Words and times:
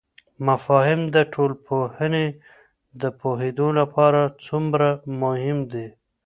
مفاهیم 0.47 1.01
د 1.15 1.17
ټولنپوهنې 1.33 2.25
د 3.01 3.03
پوهیدو 3.19 3.67
لپاره 3.79 4.21
څومره 4.45 4.87
مهم 5.21 5.57
دي؟ 5.71 5.87